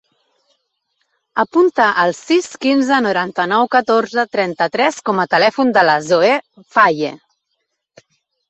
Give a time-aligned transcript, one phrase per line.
[1.43, 6.33] Apunta el sis, quinze, noranta-nou, catorze, trenta-tres com a telèfon de la Zoè
[6.79, 7.17] Faye.